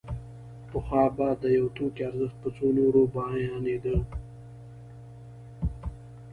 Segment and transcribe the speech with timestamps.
[0.69, 3.97] پخوا به د یو توکي ارزښت په څو نورو بیانېده